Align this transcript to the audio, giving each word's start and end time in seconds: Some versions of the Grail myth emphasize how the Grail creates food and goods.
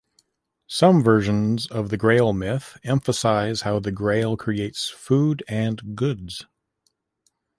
Some 0.65 1.03
versions 1.03 1.67
of 1.67 1.89
the 1.89 1.95
Grail 1.97 2.33
myth 2.33 2.75
emphasize 2.83 3.61
how 3.61 3.77
the 3.77 3.91
Grail 3.91 4.35
creates 4.35 4.89
food 4.89 5.43
and 5.47 5.95
goods. 5.95 6.47